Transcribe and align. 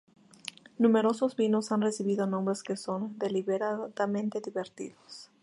Numerosos 0.79 1.35
vinos 1.35 1.71
han 1.71 1.83
recibido 1.83 2.25
nombres 2.25 2.63
que 2.63 2.75
son 2.75 3.15
deliberadamente 3.19 4.41
divertidos. 4.43 5.29